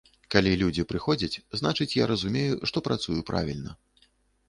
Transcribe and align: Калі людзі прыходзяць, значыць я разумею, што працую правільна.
Калі 0.35 0.53
людзі 0.61 0.85
прыходзяць, 0.93 1.41
значыць 1.63 1.89
я 2.01 2.09
разумею, 2.15 2.53
што 2.73 2.77
працую 2.91 3.19
правільна. 3.33 3.81